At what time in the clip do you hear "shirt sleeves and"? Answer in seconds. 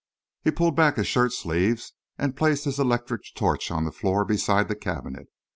1.05-2.35